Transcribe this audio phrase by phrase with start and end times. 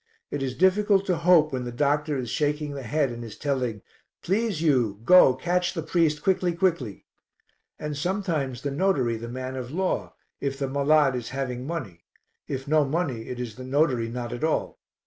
[0.31, 3.83] It is difficult to hope when the doctor is shaking the head and is telling
[4.23, 7.05] 'Please, you; go, catch the priest quickly, quickly.'
[7.77, 12.03] And sometimes the notary, the man of law, if the malade is having money;
[12.47, 14.79] if no money, it is the notary not at all.